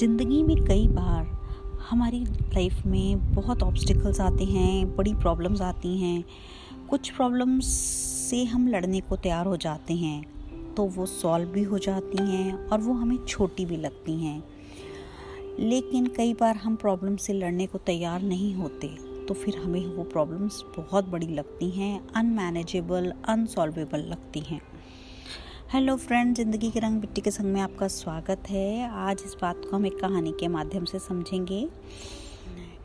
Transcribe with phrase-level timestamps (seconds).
[0.00, 1.24] ज़िंदगी में कई बार
[1.88, 6.24] हमारी लाइफ में बहुत ऑब्स्टिकल्स आते हैं, बड़ी प्रॉब्लम्स आती हैं।
[6.90, 7.66] कुछ प्रॉब्लम्स
[8.30, 12.54] से हम लड़ने को तैयार हो जाते हैं तो वो सॉल्व भी हो जाती हैं
[12.66, 14.42] और वो हमें छोटी भी लगती हैं।
[15.60, 18.94] लेकिन कई बार हम प्रॉब्लम से लड़ने को तैयार नहीं होते
[19.28, 24.60] तो फिर हमें वो प्रॉब्लम्स बहुत बड़ी लगती हैं अनमैनेजेबल अनसॉल्वेबल लगती हैं।
[25.72, 29.56] हेलो फ्रेंड, ज़िंदगी के रंग मिट्टी के संग में आपका स्वागत है। आज इस बात
[29.56, 31.58] को हम एक कहानी के माध्यम से समझेंगे।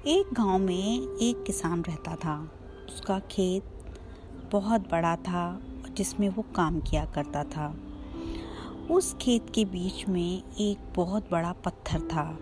[0.07, 2.35] एक गाँव में एक किसान रहता था।
[2.89, 3.63] उसका खेत
[4.51, 7.73] बहुत बड़ा था, जिसमें वो काम किया करता था।
[8.91, 12.37] उस खेत के बीच में एक बहुत बड़ा पत्थर था।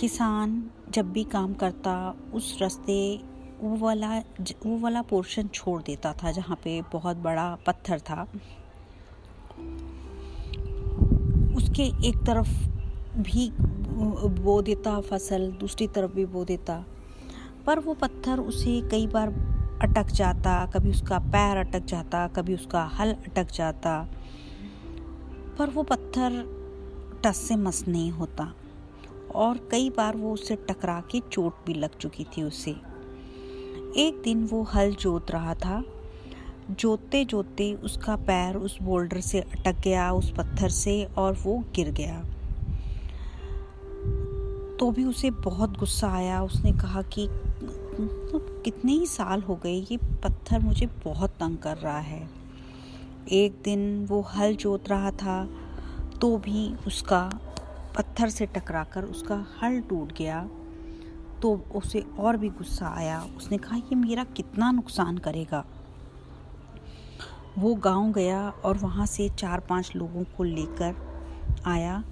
[0.00, 3.20] किसान जब भी काम करता, उस रास्ते
[3.60, 4.18] वो वाला
[4.66, 8.26] वो वाला पोर्शन छोड़ देता था, जहाँ पे बहुत बड़ा पत्थर था।
[11.56, 12.68] उसके एक तरफ़
[13.18, 13.50] भी
[14.40, 16.84] बो देता, फ़सल दूसरी तरफ़ भी बो देता।
[17.66, 19.28] पर वो पत्थर उसे कई बार
[19.82, 24.08] अटक जाता, कभी उसका पैर अटक जाता, कभी उसका हल अटक जाता।
[25.58, 26.42] पर वो पत्थर
[27.24, 28.54] टस से मस नहीं होता
[29.34, 32.70] और कई बार वो उससे टकरा के चोट भी लग चुकी थी उसे।
[33.96, 35.82] एक दिन वो हल जोत रहा था
[36.70, 41.90] जोतते जोतते उसका पैर उस बोल्डर से अटक गया, उस पत्थर से और वो गिर
[41.90, 42.22] गया।
[44.80, 47.26] तो भी उसे बहुत गुस्सा आया। उसने कहा कि
[47.96, 52.28] तो कितने ही साल हो गए, ये पत्थर मुझे बहुत तंग कर रहा है।
[53.32, 55.44] एक दिन वो हल जोत रहा था
[56.20, 57.22] तो भी उसका
[57.96, 60.48] पत्थर से टकराकर उसका हल टूट गया।
[61.42, 65.64] तो उसे और भी गुस्सा आया। उसने कहा, ये मेरा कितना नुकसान करेगा?
[67.58, 70.94] वो गाँव गया और वहाँ से चार पाँच लोगों को लेकर
[71.66, 72.02] आया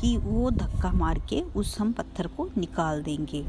[0.00, 3.44] कि वो धक्का मार के उस हम पत्थर को निकाल देंगे।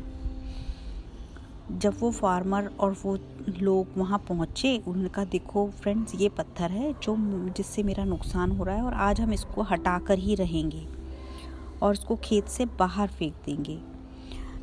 [1.71, 3.17] जब वो फार्मर और वो
[3.59, 7.15] लोग वहाँ पहुँचे, उन्होंने कहा, देखो फ्रेंड्स, ये पत्थर है जो
[7.49, 10.87] जिससे मेरा नुकसान हो रहा है और आज हम इसको हटा कर ही रहेंगे
[11.81, 13.79] और उसको खेत से बाहर फेंक देंगे।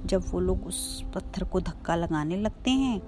[0.07, 3.01] जब वो लोग उस पत्थर को धक्का लगाने लगते हैं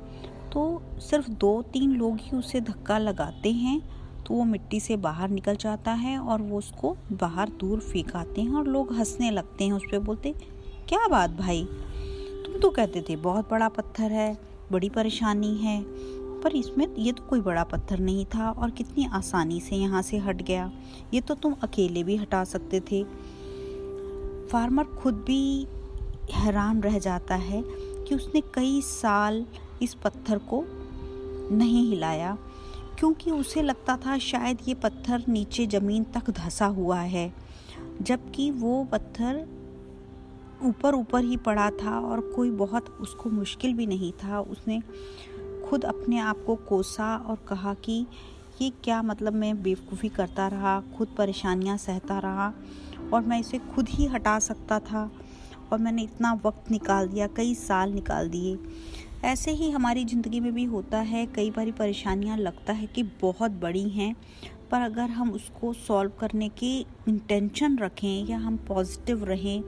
[0.52, 3.80] तो सिर्फ़ दो तीन लोग ही उसे धक्का लगाते हैं
[4.20, 8.54] तो वो मिट्टी से बाहर निकल जाता है और वो उसको बाहर दूर फेंकाते हैं
[8.54, 10.32] और लोग हंसने लगते हैं उस पर बोलते,
[10.88, 11.64] क्या बात भाई?
[12.44, 14.36] तुम तो कहते थे बहुत बड़ा पत्थर है,
[14.72, 15.82] बड़ी परेशानी है,
[16.42, 20.18] पर इसमें ये तो कोई बड़ा पत्थर नहीं था और कितनी आसानी से यहाँ से
[20.18, 20.70] हट गया।
[21.14, 23.02] ये तो तुम अकेले भी हटा सकते थे।
[24.48, 25.66] फार्मर खुद भी
[26.32, 29.44] हैरान रह जाता है कि उसने कई साल
[29.82, 30.64] इस पत्थर को
[31.52, 32.36] नहीं हिलाया,
[32.98, 37.32] क्योंकि उसे लगता था शायद ये पत्थर नीचे ज़मीन तक धंसा हुआ है,
[38.02, 39.46] जबकि वो पत्थर
[40.62, 44.80] ऊपर ऊपर ही पड़ा था और कोई बहुत उसको मुश्किल भी नहीं था। उसने
[45.68, 48.04] खुद अपने आप को कोसा और कहा कि
[48.62, 52.52] ये क्या मतलब मैं बेवकूफ़ी करता रहा, खुद परेशानियाँ सहता रहा
[53.12, 55.10] और मैं इसे खुद ही हटा सकता था
[55.72, 58.56] और मैंने इतना वक्त निकाल दिया, कई साल निकाल दिए।
[59.24, 63.50] ऐसे ही हमारी ज़िंदगी में भी होता है, कई बार परेशानियाँ लगता है कि बहुत
[63.60, 64.14] बड़ी हैं,
[64.70, 69.62] पर अगर हम उसको सॉल्व करने की इंटेंशन रखें या हम पॉजिटिव रहें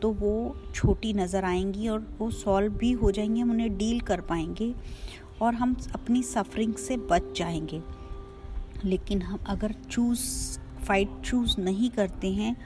[0.00, 4.20] तो वो छोटी नज़र आएँगी और वो सॉल्व भी हो जाएँगी, हम उन्हें डील कर
[4.20, 4.72] पाएँगे
[5.42, 7.80] और हम अपनी सफरिंग से बच जाएँगे।
[8.84, 10.20] लेकिन हम अगर चूज़,
[10.86, 12.56] फाइट चूज़ नहीं करते हैं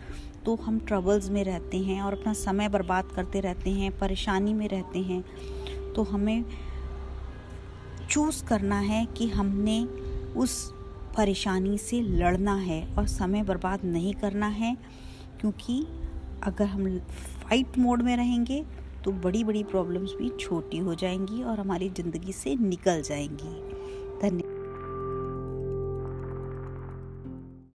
[0.44, 4.66] तो हम ट्रबल्स में रहते हैं और अपना समय बर्बाद करते रहते हैं, परेशानी में
[4.68, 5.24] रहते हैं।
[5.96, 6.44] तो हमें
[8.10, 9.84] चूज़ करना है कि हमने
[10.36, 10.72] उस
[11.16, 14.76] परेशानी से लड़ना है और समय बर्बाद नहीं करना है,
[15.40, 15.84] क्योंकि
[16.42, 18.64] अगर हम फाइट मोड में रहेंगे
[19.04, 23.52] तो बड़ी बड़ी प्रॉब्लम्स भी छोटी हो जाएँगी और हमारी ज़िंदगी से निकल जाएँगी।
[24.20, 24.51] धन्यवाद